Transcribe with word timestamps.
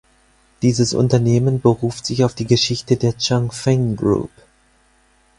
Dieses 0.63 0.95
Unternehmen 0.95 1.61
beruft 1.61 2.07
sich 2.07 2.25
auf 2.25 2.33
die 2.33 2.47
Geschichte 2.47 2.97
der 2.97 3.19
Changfeng 3.19 3.95
Group. 3.95 4.31